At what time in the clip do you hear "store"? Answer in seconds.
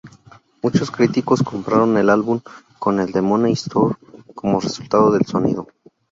3.53-3.93